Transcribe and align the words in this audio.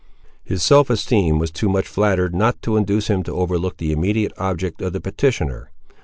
His 0.43 0.63
self 0.63 0.89
esteem 0.89 1.37
was 1.37 1.51
too 1.51 1.69
much 1.69 1.87
flattered 1.87 2.33
not 2.33 2.59
to 2.63 2.75
induce 2.75 3.05
him 3.07 3.21
to 3.21 3.35
overlook 3.35 3.77
the 3.77 3.91
immediate 3.91 4.33
object 4.39 4.81
of 4.81 4.93
the 4.93 4.99
petitioner. 4.99 5.69